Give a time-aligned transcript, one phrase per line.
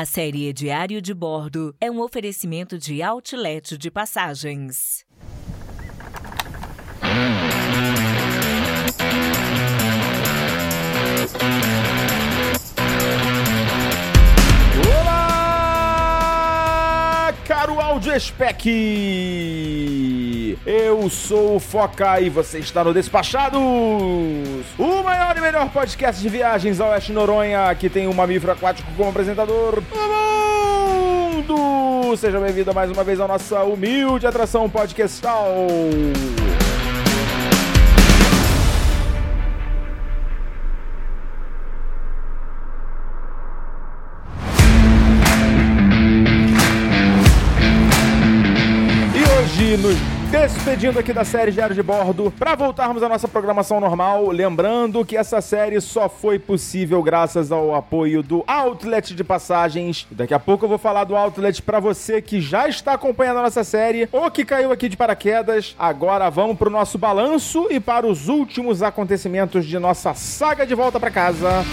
[0.00, 5.04] A série Diário de Bordo é um oferecimento de outlet de passagens.
[15.02, 16.14] Olá,
[17.44, 18.10] caro Audio!
[20.66, 23.60] Eu sou o Foca e você está no Despachados,
[24.78, 28.90] o maior e melhor podcast de viagens ao Oeste Noronha, que tem um mamífero aquático
[28.96, 29.96] como apresentador do
[31.46, 32.16] mundo!
[32.16, 35.66] Seja bem-vindo mais uma vez à nossa humilde atração podcastal.
[50.40, 55.14] Despedindo aqui da série Diário de Bordo, para voltarmos à nossa programação normal, lembrando que
[55.14, 60.06] essa série só foi possível graças ao apoio do Outlet de Passagens.
[60.10, 63.42] Daqui a pouco eu vou falar do Outlet para você que já está acompanhando a
[63.42, 65.76] nossa série ou que caiu aqui de paraquedas.
[65.78, 70.74] Agora vamos para o nosso balanço e para os últimos acontecimentos de nossa saga de
[70.74, 71.66] volta para casa.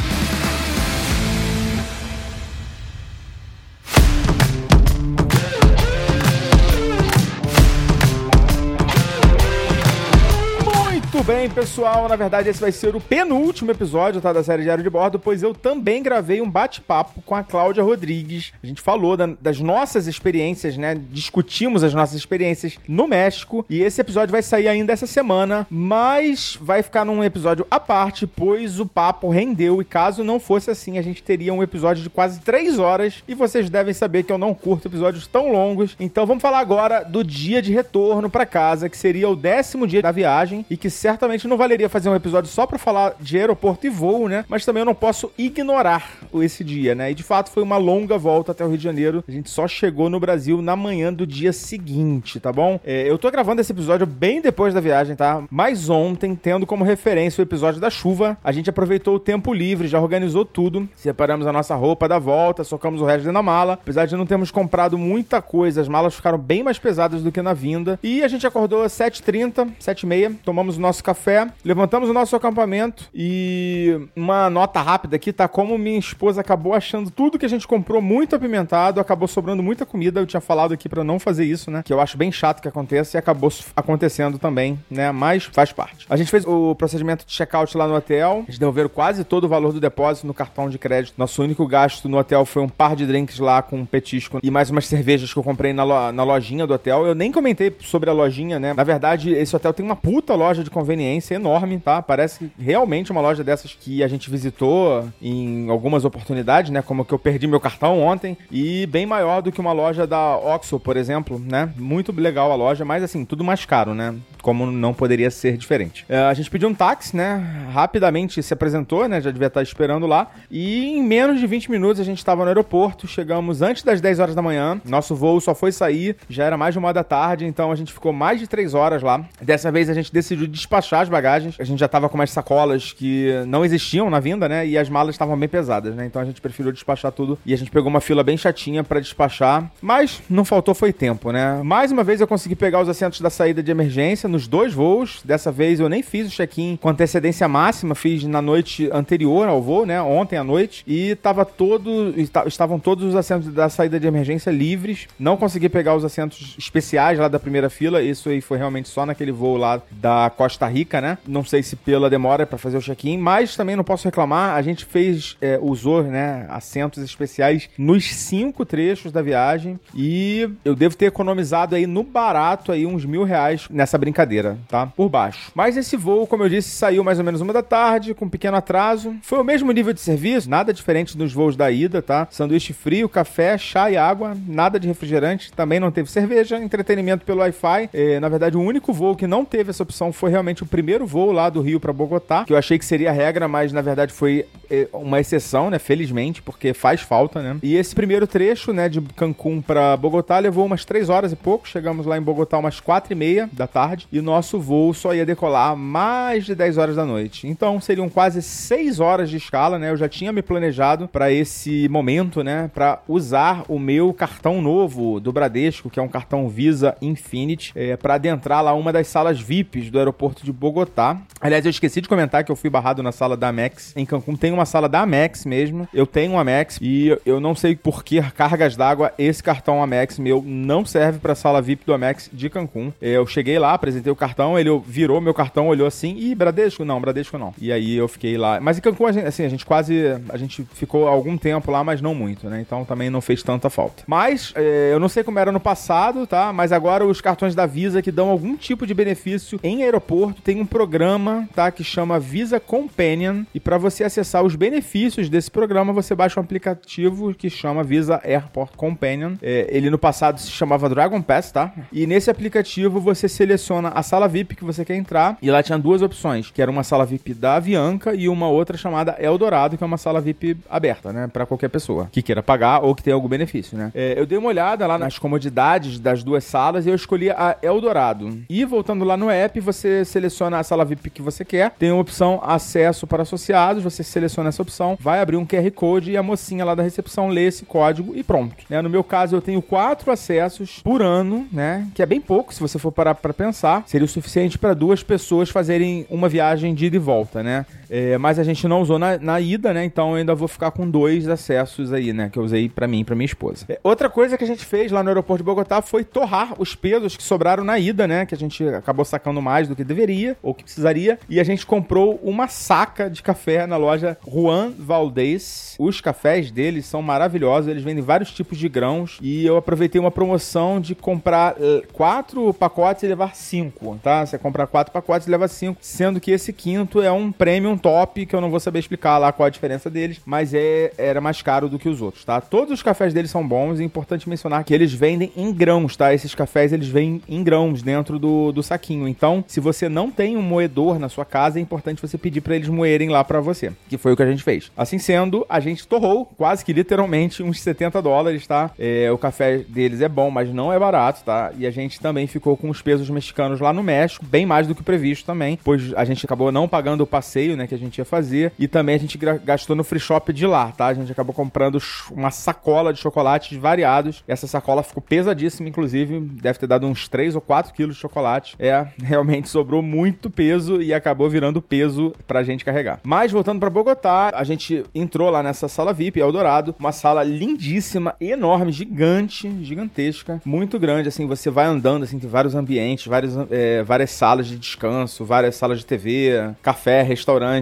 [11.28, 12.08] Bem, pessoal.
[12.08, 15.44] Na verdade, esse vai ser o penúltimo episódio tá, da série Diário de Bordo, pois
[15.44, 18.53] eu também gravei um bate-papo com a Cláudia Rodrigues.
[18.64, 20.98] A gente falou da- das nossas experiências, né?
[21.11, 23.66] Discutimos as nossas experiências no México.
[23.70, 28.25] E esse episódio vai sair ainda essa semana, mas vai ficar num episódio à parte,
[28.25, 29.81] pois o papo rendeu.
[29.81, 33.16] E caso não fosse assim, a gente teria um episódio de quase três horas.
[33.28, 35.94] E vocês devem saber que eu não curto episódios tão longos.
[36.00, 40.02] Então vamos falar agora do dia de retorno para casa, que seria o décimo dia
[40.02, 41.17] da viagem e que certamente
[41.48, 44.46] não valeria fazer um episódio só para falar de aeroporto e voo, né?
[44.48, 47.12] Mas também eu não posso ignorar esse dia, né?
[47.12, 49.23] E de fato foi uma longa volta até o Rio de Janeiro.
[49.28, 52.80] A gente só chegou no Brasil na manhã do dia seguinte, tá bom?
[52.86, 55.44] É, eu tô gravando esse episódio bem depois da viagem, tá?
[55.50, 59.88] Mas ontem, tendo como referência o episódio da chuva, a gente aproveitou o tempo livre,
[59.88, 63.73] já organizou tudo, separamos a nossa roupa da volta, socamos o resto dentro da mala.
[63.73, 67.42] Apesar de não termos comprado muita coisa, as malas ficaram bem mais pesadas do que
[67.42, 67.99] na vinda.
[68.04, 73.06] E a gente acordou às 7h30, 7h30, tomamos o nosso café, levantamos o nosso acampamento
[73.14, 75.48] e uma nota rápida aqui, tá?
[75.48, 79.86] Como minha esposa acabou achando tudo que a gente comprou muito apimentado, acabou sobrando muita
[79.86, 80.20] comida.
[80.20, 81.82] Eu tinha falado aqui pra não fazer isso, né?
[81.86, 85.12] Que eu acho bem chato que aconteça e acabou acontecendo também, né?
[85.14, 86.06] Mas faz parte.
[86.10, 88.44] A gente fez o procedimento de check-out lá no hotel.
[88.48, 91.16] Eles devolveram quase todo o valor do depósito no cartão de crédito.
[91.17, 94.52] Nosso único gasto no hotel foi um par de drinks lá com um petisco e
[94.52, 97.06] mais umas cervejas que eu comprei na, lo- na lojinha do hotel.
[97.08, 98.73] Eu nem comentei sobre a lojinha, né?
[98.73, 100.97] Na verdade, esse hotel tem uma puta loja de conveniência
[101.34, 102.02] enorme, tá?
[102.02, 106.82] Parece realmente uma loja dessas que a gente visitou em algumas oportunidades, né?
[106.82, 108.38] Como que eu perdi meu cartão ontem.
[108.52, 111.70] E bem maior do que uma loja da Oxo, por exemplo, né?
[111.78, 114.16] Muito legal a loja, mas assim, tudo mais caro, né?
[114.42, 116.06] Como não poderia ser diferente.
[116.08, 117.68] É, a gente pediu um táxi, né?
[117.72, 119.20] Rapidamente se apresentou, né?
[119.20, 120.32] Já devia estar esperando lá.
[120.50, 123.08] E em menos de 20 minutos a gente estava no aeroporto.
[123.08, 124.80] Chegamos antes das 10 horas da manhã.
[124.86, 127.94] Nosso voo só foi sair, já era mais de uma da tarde, então a gente
[127.94, 129.25] ficou mais de 3 horas lá.
[129.42, 131.56] Dessa vez a gente decidiu despachar as bagagens.
[131.60, 134.65] A gente já tava com umas sacolas que não existiam na vinda, né?
[134.68, 136.06] E as malas estavam bem pesadas, né?
[136.06, 137.38] Então a gente preferiu despachar tudo.
[137.45, 139.69] E a gente pegou uma fila bem chatinha pra despachar.
[139.81, 141.62] Mas não faltou foi tempo, né?
[141.63, 145.21] Mais uma vez eu consegui pegar os assentos da saída de emergência nos dois voos.
[145.24, 149.62] Dessa vez eu nem fiz o check-in com antecedência máxima, fiz na noite anterior ao
[149.62, 150.01] voo, né?
[150.01, 150.83] Ontem à noite.
[150.88, 152.13] E tava todo.
[152.18, 155.07] esta- Estavam todos os assentos da saída de emergência livres.
[155.19, 158.01] Não consegui pegar os assentos especiais lá da primeira fila.
[158.01, 161.18] Isso aí foi realmente só naquele voo lá da Costa Rica, né?
[161.28, 164.56] Não sei se pela demora pra fazer o check-in, mas também não posso reclamar.
[164.56, 170.75] A gente fez, é, usou, né, assentos especiais nos cinco trechos da viagem e eu
[170.75, 174.86] devo ter economizado aí no barato aí uns mil reais nessa brincadeira, tá?
[174.88, 175.51] Por baixo.
[175.56, 178.30] Mas esse voo, como eu disse, saiu mais ou menos uma da tarde, com um
[178.30, 179.16] pequeno atraso.
[179.22, 182.28] Foi o mesmo nível de serviço, nada diferente dos voos da ida, tá?
[182.30, 187.40] Sanduíche frio, café, chá e água, nada de refrigerante, também não teve cerveja, entretenimento pelo
[187.40, 187.90] Wi-Fi.
[187.94, 191.06] É, na verdade, o único voo que não teve essa opção foi realmente o primeiro
[191.06, 193.81] voo lá do Rio pra Bogotá, que eu achei que seria a regra, mas na
[193.81, 195.80] verdade foi é, uma exceção, né?
[195.80, 197.57] Felizmente, porque faz falta, né?
[197.63, 201.68] E esse primeiro trecho, né, de Cancún pra Bogotá levou umas 3 horas e pouco.
[201.68, 204.07] Chegamos lá em Bogotá umas 4 e meia da tarde.
[204.12, 207.48] e nosso voo só ia decolar mais de 10 horas da noite.
[207.48, 209.89] Então seriam quase 6 horas de escala, né?
[209.92, 212.69] Eu já tinha me planejado para esse momento, né?
[212.74, 217.95] Para usar o meu cartão novo do Bradesco, que é um cartão Visa Infinity, é,
[217.95, 221.18] para adentrar lá uma das salas VIPs do aeroporto de Bogotá.
[221.42, 223.94] Aliás, eu esqueci de comentar que eu fui barrado na sala da Amex.
[223.96, 225.88] Em Cancún tem uma sala da Amex mesmo.
[225.94, 230.18] Eu tenho um Amex e eu não sei por que cargas d'água esse cartão Amex
[230.20, 232.94] meu não serve para sala VIP do Amex de Cancún.
[233.02, 236.86] Eu cheguei lá, apresentei o cartão, ele virou meu cartão, olhou assim, e Bradesco?
[236.86, 237.54] Não, Bradesco não.
[237.60, 238.60] E aí eu fiquei lá.
[238.62, 240.18] Mas em Cancún, assim, a gente quase.
[240.30, 242.62] A gente ficou algum tempo lá, mas não muito, né?
[242.62, 244.04] Então também não fez tanta falta.
[244.08, 246.54] Mas é, eu não sei como era no passado, tá?
[246.54, 250.62] Mas agora os cartões da Visa que dão algum tipo de benefício em aeroporto tem
[250.62, 251.72] um programa, tá?
[251.72, 253.44] Que chama Visa Companion.
[253.54, 258.22] E para você acessar os benefícios desse programa, você baixa um aplicativo que chama Visa
[258.24, 259.34] Airport Companion.
[259.42, 261.74] É, ele no passado se chamava Dragon Pass, tá?
[261.92, 265.38] E nesse aplicativo você seleciona a sala VIP que você quer entrar.
[265.42, 268.78] E lá tinha duas opções, que era uma sala VIP da Avianca e uma outra
[268.78, 271.28] chamada Eldorado, que é uma sala VIP aberta, né?
[271.28, 273.92] Para qualquer pessoa que queira pagar ou que tenha algum benefício, né?
[273.94, 277.57] É, eu dei uma olhada lá nas comodidades das duas salas e eu escolhi a
[277.62, 278.44] Eldorado.
[278.50, 281.72] E voltando lá no app, você seleciona a sala VIP que você quer.
[281.72, 286.12] Tem a opção acesso para associados, você seleciona essa opção, vai abrir um QR Code
[286.12, 288.56] e a mocinha lá da recepção lê esse código e pronto.
[288.70, 288.82] Né?
[288.82, 291.88] No meu caso, eu tenho quatro acessos por ano, né?
[291.94, 293.84] Que é bem pouco, se você for parar para pensar.
[293.86, 297.66] Seria o suficiente para duas pessoas fazerem uma viagem de ida e volta, né?
[297.89, 299.84] É, mas a gente não usou na, na, ida, né?
[299.84, 302.30] Então eu ainda vou ficar com dois acessos aí, né?
[302.31, 303.66] Que eu usei para mim e pra minha esposa.
[303.69, 306.75] É, outra coisa que a gente fez lá no aeroporto de Bogotá foi torrar os
[306.75, 308.25] pesos que sobraram na ida, né?
[308.25, 311.19] Que a gente acabou sacando mais do que deveria ou que precisaria.
[311.30, 315.75] E a gente comprou uma saca de café na loja Juan Valdez.
[315.80, 319.18] Os cafés deles são maravilhosos, eles vendem vários tipos de grãos.
[319.22, 324.25] E eu aproveitei uma promoção de comprar uh, quatro pacotes e levar cinco, tá?
[324.25, 327.31] Você comprar quatro pacotes e leva cinco, sendo que esse quinto é um
[327.78, 330.92] premium top que eu não vou saber explicar lá qual a diferença deles, mas é,
[330.98, 332.42] era mais caro do que os outros, tá?
[332.42, 336.14] Todos os cafés deles são bons, é importante mencionar que eles vendem em grãos, tá?
[336.14, 339.08] Esses cafés eles vêm em grãos dentro do, do saquinho.
[339.08, 342.56] Então, se você não tem um moedor na sua casa, é importante você pedir para
[342.56, 344.72] eles moerem lá para você, que foi o que a gente fez.
[344.76, 348.72] Assim sendo, a gente torrou quase que literalmente uns 70 dólares, tá?
[348.78, 351.52] É, o café deles é bom, mas não é barato, tá?
[351.58, 354.76] E a gente também ficou com os pesos mexicanos lá no México, bem mais do
[354.76, 357.98] que previsto também, pois a gente acabou não pagando o passeio, né, que a gente
[357.98, 360.88] ia fazer, e também a gente gastou no free shop de lá, tá?
[360.88, 361.80] A gente acabou comprando
[362.12, 364.24] uma sacola de chocolates variados.
[364.28, 368.56] Essa sacola ficou pesadíssima, inclusive, deve ter dado uns 3 ou 4 quilos de chocolate.
[368.60, 373.00] É, realmente sobrou muito peso e acabou virando peso pra gente carregar.
[373.04, 378.16] Mas voltando para Bogotá, a gente entrou lá nessa sala VIP, Eldorado, uma sala lindíssima,
[378.19, 383.84] enorme, gigante, gigantesca, muito grande, assim, você vai andando, assim, tem vários ambientes, vários, é,
[383.84, 387.56] várias salas de descanso, várias salas de TV, café, restaurante,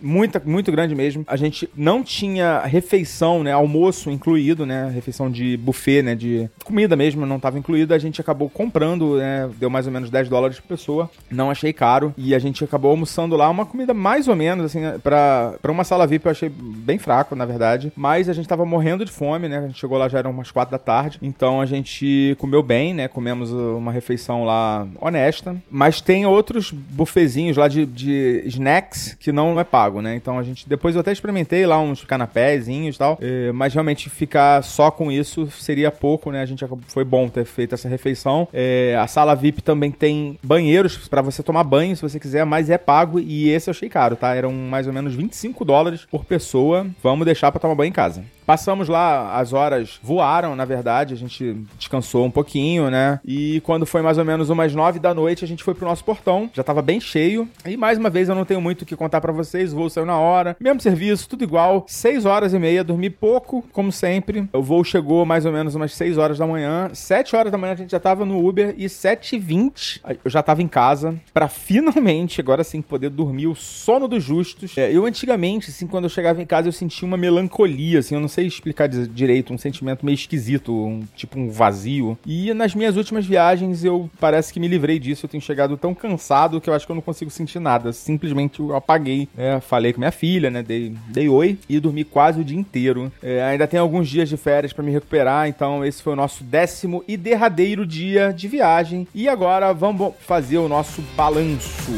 [0.00, 1.24] muita, muito grande mesmo.
[1.26, 6.96] A gente não tinha refeição, né, almoço incluído, né, refeição de buffet, né, de comida
[6.96, 7.94] mesmo, não estava incluído.
[7.94, 11.72] A gente acabou comprando, né, deu mais ou menos 10 dólares por pessoa, não achei
[11.72, 15.84] caro, e a gente acabou almoçando lá uma comida mais ou menos, assim, pra uma
[15.84, 19.48] sala VIP eu achei bem fraco, na verdade, mas a gente tava morrendo de fome,
[19.48, 22.62] né, a gente chegou lá já eram umas 4 da tarde, então a gente comeu
[22.62, 29.16] bem, né, comemos uma refeição lá honesta, mas tem outros bufezinhos lá de, de snacks
[29.18, 30.16] que não é pago, né?
[30.16, 30.68] Então a gente.
[30.68, 33.18] Depois eu até experimentei lá uns canapézinhos e tal.
[33.20, 36.40] Eh, mas realmente ficar só com isso seria pouco, né?
[36.40, 38.48] A gente foi bom ter feito essa refeição.
[38.52, 42.70] É, a sala VIP também tem banheiros para você tomar banho se você quiser, mas
[42.70, 44.34] é pago e esse eu achei caro, tá?
[44.34, 46.86] Eram mais ou menos 25 dólares por pessoa.
[47.02, 48.24] Vamos deixar para tomar banho em casa.
[48.46, 53.18] Passamos lá, as horas voaram, na verdade, a gente descansou um pouquinho, né?
[53.24, 56.04] E quando foi mais ou menos umas nove da noite, a gente foi pro nosso
[56.04, 57.48] portão, já tava bem cheio.
[57.64, 59.90] E mais uma vez, eu não tenho muito o que contar para vocês, o voo
[59.90, 61.84] saiu na hora, mesmo serviço, tudo igual.
[61.88, 64.48] Seis horas e meia, dormi pouco, como sempre.
[64.52, 66.90] O voo chegou mais ou menos umas seis horas da manhã.
[66.92, 70.30] Sete horas da manhã a gente já tava no Uber e sete e vinte eu
[70.30, 74.76] já tava em casa para finalmente, agora sim, poder dormir o sono dos justos.
[74.76, 78.20] É, eu antigamente, assim, quando eu chegava em casa, eu sentia uma melancolia, assim, eu
[78.20, 82.18] não sei explicar direito, um sentimento meio esquisito, um, tipo um vazio.
[82.26, 85.26] E nas minhas últimas viagens eu parece que me livrei disso.
[85.26, 87.92] Eu tenho chegado tão cansado que eu acho que eu não consigo sentir nada.
[87.92, 89.60] Simplesmente eu apaguei, né?
[89.60, 90.62] Falei com minha filha, né?
[90.62, 93.12] Dei, dei oi e dormi quase o dia inteiro.
[93.22, 96.44] É, ainda tem alguns dias de férias para me recuperar, então esse foi o nosso
[96.44, 99.06] décimo e derradeiro dia de viagem.
[99.14, 101.92] E agora vamos fazer o nosso balanço.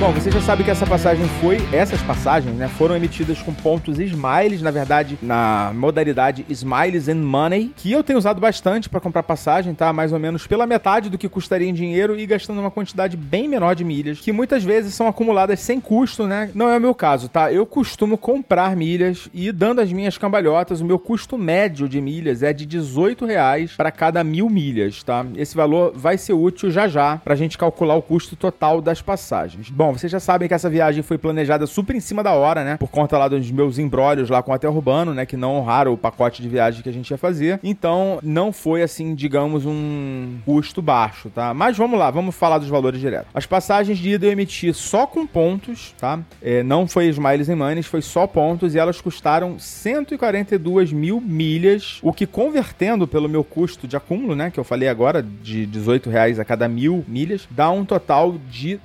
[0.00, 3.98] Bom, você já sabe que essa passagem foi, essas passagens, né, foram emitidas com pontos
[3.98, 9.24] Smiles, na verdade, na modalidade Smiles and Money, que eu tenho usado bastante para comprar
[9.24, 9.92] passagem, tá?
[9.92, 13.48] Mais ou menos pela metade do que custaria em dinheiro e gastando uma quantidade bem
[13.48, 16.48] menor de milhas, que muitas vezes são acumuladas sem custo, né?
[16.54, 17.52] Não é o meu caso, tá?
[17.52, 22.44] Eu costumo comprar milhas e dando as minhas cambalhotas, o meu custo médio de milhas
[22.44, 25.26] é de 18 reais para cada mil milhas, tá?
[25.34, 29.68] Esse valor vai ser útil já já pra gente calcular o custo total das passagens.
[29.68, 32.76] Bom, vocês já sabem que essa viagem foi planejada super em cima da hora, né?
[32.76, 35.26] Por conta lá dos meus embrólios lá com o Hotel Urbano, né?
[35.26, 37.60] Que não honraram o pacote de viagem que a gente ia fazer.
[37.62, 41.52] Então, não foi assim, digamos, um custo baixo, tá?
[41.54, 43.26] Mas vamos lá, vamos falar dos valores direto.
[43.34, 46.18] As passagens de ida eu emiti só com pontos, tá?
[46.42, 51.98] É, não foi Smiles em Manes, foi só pontos e elas custaram 142 mil milhas,
[52.02, 54.50] o que convertendo pelo meu custo de acúmulo, né?
[54.50, 58.80] Que eu falei agora, de 18 reais a cada mil milhas, dá um total de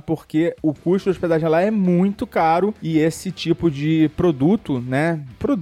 [0.63, 5.21] O custo de hospedagem lá é muito caro e esse tipo de produto, né?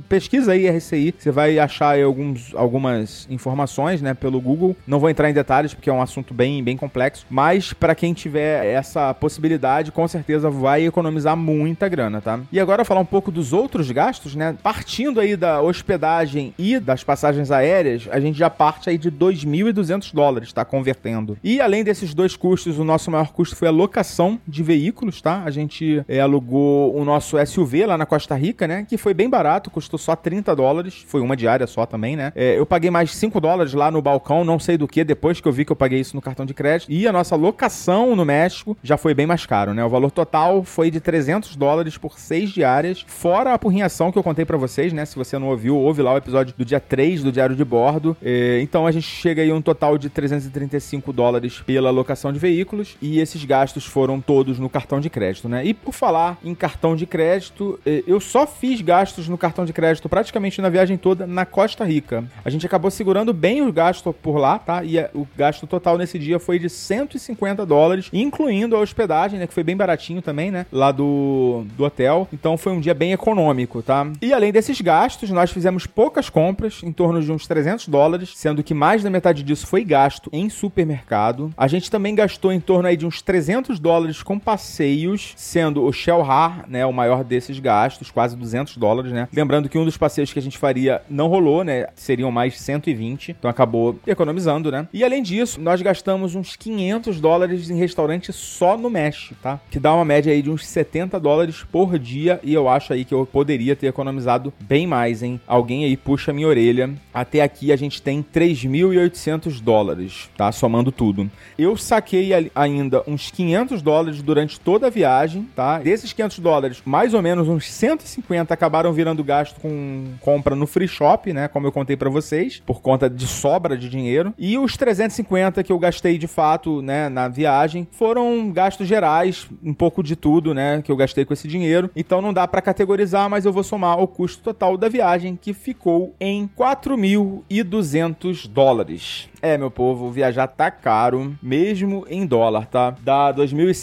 [0.08, 4.14] Pesquisa aí RCI, você vai achar alguns, algumas informações, né?
[4.14, 4.76] Pelo Google.
[4.86, 8.12] Não vou entrar em detalhes porque é um assunto bem, bem complexo, mas para quem
[8.12, 12.40] tiver essa possibilidade, com certeza vai economizar muita grana, tá?
[12.50, 14.56] E agora falar um pouco dos outros gastos, né?
[14.62, 20.12] Partindo aí da hospedagem e das passagens aéreas, a gente já parte aí de 2.200
[20.14, 20.64] dólares, tá?
[20.64, 21.36] Convertendo.
[21.42, 25.42] E além desses dois custos, o nosso maior custo foi a locação de veículos, tá?
[25.44, 28.86] A gente é, alugou o nosso SUV lá na Costa Rica, né?
[28.88, 31.04] Que foi bem barato, custou só 30 dólares.
[31.06, 32.32] Foi uma diária só também, né?
[32.34, 35.48] É, eu paguei mais 5 dólares lá no balcão, não sei do que, depois que
[35.48, 36.90] eu vi que eu paguei isso no cartão de crédito.
[36.90, 39.84] E a nossa locação no México já foi bem mais caro, né?
[39.84, 44.22] O valor total foi de 300 dólares por 6 diárias, fora a porrinhação que eu
[44.22, 45.04] contei para vocês, né?
[45.04, 48.16] Se você não ouviu, ouve lá o episódio do dia 3 do Diário de Bordo.
[48.22, 52.38] É, então a gente chega aí a um total de 335 dólares pela locação de
[52.38, 55.64] veículos e esses gastos foram todos no cartão de crédito, né?
[55.64, 59.72] E por falar em cartão de crédito, é, eu só fiz gastos no cartão de
[59.72, 62.24] crédito praticamente na viagem toda na Costa Rica.
[62.44, 64.82] A gente acabou segurando bem o gasto por lá, tá?
[64.82, 69.46] E é, o gasto total nesse dia foi de 150 dólares, incluindo a hospedagem, né?
[69.46, 70.66] Que foi bem baratinho também, né?
[70.72, 72.28] Lá do, do hotel.
[72.32, 74.06] Então foi um dia bem econômico, tá?
[74.20, 78.62] E além desses gastos, nós fizemos poucas compras, em torno de uns 300 dólares, sendo
[78.62, 81.52] que mais da metade disso foi gasto em supermercado.
[81.56, 85.92] A gente também gastou em torno aí de uns 300 dólares com passeios, sendo o
[85.92, 89.28] Shell Har, né, o maior desses gastos, quase 200 dólares, né?
[89.32, 91.86] Lembrando que um dos passeios que a gente faria não rolou, né?
[91.94, 94.88] Seriam mais 120, então acabou economizando, né?
[94.92, 99.60] E além disso, nós gastamos uns 500 dólares em restaurante só no México, tá?
[99.70, 103.04] Que dá uma média aí de uns 70 dólares por dia e eu acho aí
[103.04, 105.40] que eu poderia ter economizado bem mais, hein?
[105.46, 106.90] Alguém aí puxa minha orelha.
[107.12, 110.50] Até aqui a gente tem 3.800 dólares, tá?
[110.52, 111.30] Somando tudo.
[111.58, 115.78] Eu saquei ainda uns 500 dólares durante toda a viagem, tá?
[115.78, 120.88] Desses 500 dólares, mais ou menos uns 150 acabaram virando gasto com compra no free
[120.88, 121.48] shop, né?
[121.48, 124.34] Como eu contei para vocês, por conta de sobra de dinheiro.
[124.38, 129.72] E os 350 que eu gastei de fato, né, na viagem, foram gastos gerais, um
[129.72, 131.90] pouco de tudo, né, que eu gastei com esse dinheiro.
[131.94, 135.52] Então não dá para categorizar, mas eu vou somar o custo total da viagem, que
[135.52, 139.28] ficou em 4.200 dólares.
[139.40, 142.94] É, meu povo, viajar tá caro, mesmo em dólar, tá?
[143.02, 143.32] Dá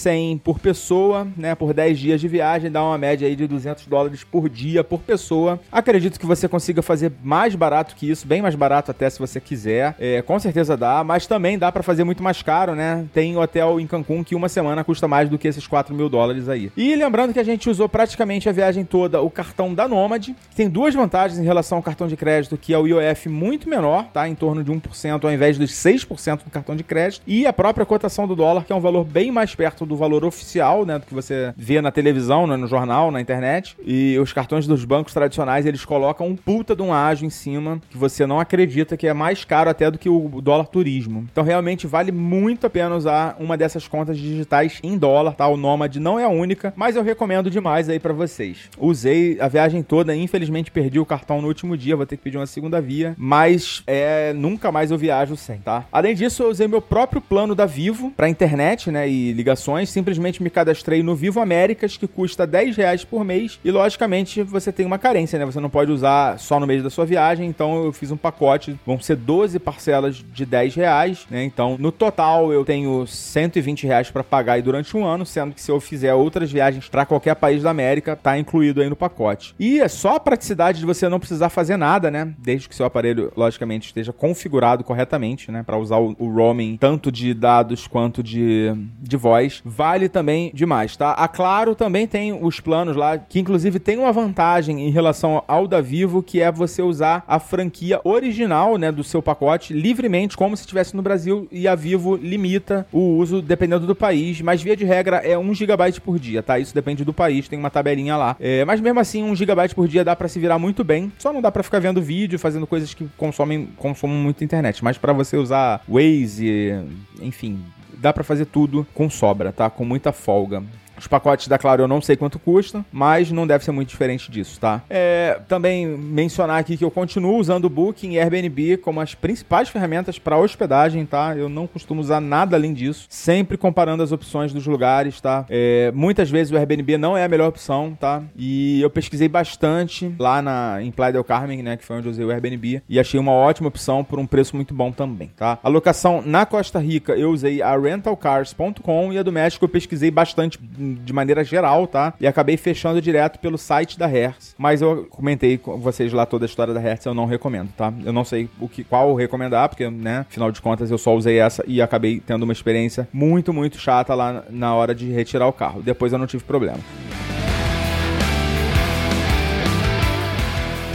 [0.10, 1.56] 2.100 por pessoa, né?
[1.56, 5.00] Por 10 dias de viagem, dá uma média aí de 200 dólares por dia por
[5.00, 5.60] pessoa.
[5.72, 9.39] Acredito que você consiga fazer mais barato que isso, bem mais barato até se você
[9.39, 9.95] quiser.
[10.00, 13.06] É, com certeza dá, mas também dá para fazer muito mais caro, né?
[13.13, 16.50] Tem hotel em Cancún que uma semana custa mais do que esses 4 mil dólares
[16.50, 16.72] aí.
[16.76, 20.30] E lembrando que a gente usou praticamente a viagem toda o cartão da Nomad.
[20.56, 24.06] Tem duas vantagens em relação ao cartão de crédito, que é o IOF muito menor,
[24.13, 24.28] tá?
[24.28, 27.86] Em torno de 1% ao invés dos 6% do cartão de crédito, e a própria
[27.86, 31.06] cotação do dólar, que é um valor bem mais perto do valor oficial, né, do
[31.06, 33.76] que você vê na televisão, né, no jornal, na internet.
[33.86, 37.82] E os cartões dos bancos tradicionais, eles colocam um puta de um ágio em cima,
[37.90, 41.28] que você não acredita que é mais caro até do que o dólar turismo.
[41.32, 45.48] Então realmente vale muito a pena usar uma dessas contas digitais em dólar, tá?
[45.48, 48.70] O Nomad não é a única, mas eu recomendo demais aí para vocês.
[48.78, 52.38] Usei a viagem toda, infelizmente perdi o cartão no último dia, vou ter que pedir
[52.38, 55.86] uma segunda via, mas é nunca mais eu viajo tá?
[55.92, 59.88] Além disso, eu usei meu próprio plano da Vivo para internet, né, e ligações.
[59.89, 63.60] Simplesmente me cadastrei no Vivo Américas, que custa 10 reais por mês.
[63.63, 65.45] E, logicamente, você tem uma carência, né?
[65.45, 67.47] Você não pode usar só no mês da sua viagem.
[67.47, 68.78] Então, eu fiz um pacote.
[68.86, 71.43] Vão ser 12 parcelas de 10 reais, né?
[71.43, 75.62] Então, no total, eu tenho 120 reais para pagar aí durante um ano, sendo que
[75.62, 79.56] se eu fizer outras viagens para qualquer país da América, tá incluído aí no pacote.
[79.60, 82.34] E é só a praticidade de você não precisar fazer nada, né?
[82.38, 87.12] Desde que seu aparelho, logicamente, esteja configurado corretamente né, para usar o, o, roaming tanto
[87.12, 91.12] de dados quanto de, de voz, vale também demais, tá?
[91.12, 95.70] A Claro também tem os planos lá, que inclusive tem uma vantagem em relação ao
[95.70, 100.58] da Vivo, que é você usar a franquia original, né, do seu pacote livremente, como
[100.58, 104.76] se estivesse no Brasil, e a Vivo limita o uso dependendo do país, mas via
[104.76, 106.60] de regra é 1 GB por dia, tá?
[106.60, 108.36] Isso depende do país, tem uma tabelinha lá.
[108.38, 111.32] É, mas mesmo assim, 1 GB por dia dá para se virar muito bem, só
[111.32, 115.13] não dá para ficar vendo vídeo, fazendo coisas que consomem, consomem muito internet, mas para
[115.13, 116.74] você usar Waze,
[117.22, 117.62] enfim,
[118.00, 119.70] dá para fazer tudo com sobra, tá?
[119.70, 120.64] Com muita folga.
[121.00, 124.30] Os pacotes da Claro eu não sei quanto custa, mas não deve ser muito diferente
[124.30, 124.82] disso, tá?
[124.90, 129.70] É, também mencionar aqui que eu continuo usando o Booking e Airbnb como as principais
[129.70, 131.36] ferramentas para hospedagem, tá?
[131.36, 135.46] Eu não costumo usar nada além disso, sempre comparando as opções dos lugares, tá?
[135.50, 138.22] É, muitas vezes o Airbnb não é a melhor opção, tá?
[138.36, 142.12] E eu pesquisei bastante lá na, em Playa del Carmen, né, que foi onde eu
[142.12, 145.58] usei o Airbnb, e achei uma ótima opção por um preço muito bom também, tá?
[145.64, 150.12] A locação na Costa Rica eu usei a rentalcars.com e a do México eu pesquisei
[150.12, 150.60] bastante
[150.93, 152.13] de maneira geral, tá?
[152.19, 154.56] E acabei fechando direto pelo site da Hertz.
[154.58, 157.93] Mas eu comentei com vocês lá toda a história da Hertz, eu não recomendo, tá?
[158.06, 161.39] Eu não sei o que, qual recomendar, porque, né, afinal de contas eu só usei
[161.39, 165.54] essa e acabei tendo uma experiência muito, muito chata lá na hora de retirar o
[165.54, 165.82] carro.
[165.82, 166.80] Depois eu não tive problema.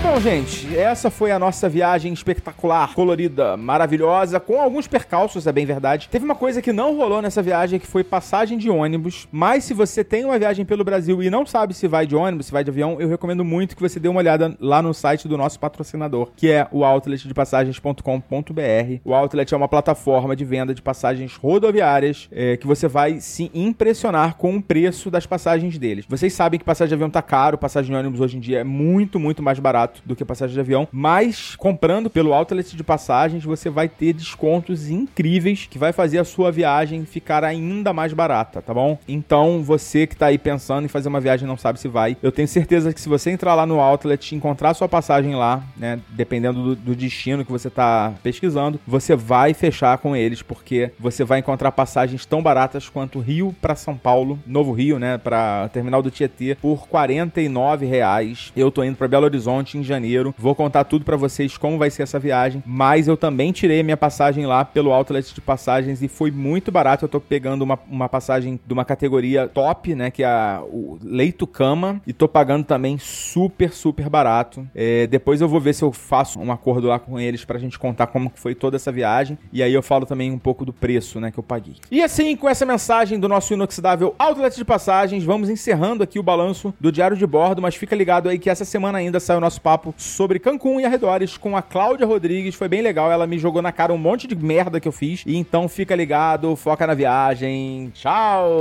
[0.05, 5.65] Bom, gente, essa foi a nossa viagem espetacular, colorida, maravilhosa, com alguns percalços, é bem
[5.65, 6.11] verdade.
[6.11, 9.27] Teve uma coisa que não rolou nessa viagem, que foi passagem de ônibus.
[9.33, 12.47] Mas se você tem uma viagem pelo Brasil e não sabe se vai de ônibus,
[12.47, 15.27] se vai de avião, eu recomendo muito que você dê uma olhada lá no site
[15.27, 19.01] do nosso patrocinador, que é o outletdepassagens.com.br.
[19.07, 23.51] O Outlet é uma plataforma de venda de passagens rodoviárias é, que você vai se
[23.55, 26.05] impressionar com o preço das passagens deles.
[26.07, 28.65] Vocês sabem que passagem de avião tá caro, passagem de ônibus hoje em dia é
[28.65, 32.83] muito, muito mais barato barato do que passagem de avião, mas comprando pelo outlet de
[32.83, 38.13] passagens você vai ter descontos incríveis que vai fazer a sua viagem ficar ainda mais
[38.13, 38.99] barata, tá bom?
[39.07, 42.17] Então você que tá aí pensando em fazer uma viagem e não sabe se vai,
[42.23, 46.01] eu tenho certeza que se você entrar lá no outlet, encontrar sua passagem lá, né,
[46.11, 51.25] dependendo do, do destino que você tá pesquisando, você vai fechar com eles porque você
[51.25, 56.03] vai encontrar passagens tão baratas quanto Rio para São Paulo, Novo Rio, né, para terminal
[56.03, 58.53] do Tietê por 49 reais.
[58.57, 60.35] Eu tô indo para Belo Horizonte em janeiro.
[60.39, 62.63] Vou contar tudo para vocês como vai ser essa viagem.
[62.67, 67.05] Mas eu também tirei minha passagem lá pelo outlet de passagens e foi muito barato.
[67.05, 70.11] Eu tô pegando uma, uma passagem de uma categoria top, né?
[70.11, 72.01] Que é a, o leito cama.
[72.07, 74.67] E tô pagando também super, super barato.
[74.75, 77.79] É, depois eu vou ver se eu faço um acordo lá com eles pra gente
[77.79, 79.39] contar como foi toda essa viagem.
[79.53, 81.31] E aí eu falo também um pouco do preço, né?
[81.31, 81.77] Que eu paguei.
[81.91, 86.23] E assim, com essa mensagem do nosso inoxidável outlet de passagens, vamos encerrando aqui o
[86.23, 87.63] balanço do diário de bordo.
[87.63, 90.79] Mas fica ligado aí que essa semana ainda sai o nosso papo papo sobre Cancún
[90.81, 92.55] e arredores com a Cláudia Rodrigues.
[92.55, 93.11] Foi bem legal.
[93.11, 95.25] Ela me jogou na cara um monte de merda que eu fiz.
[95.27, 97.91] E então fica ligado, foca na viagem.
[97.93, 98.53] Tchau!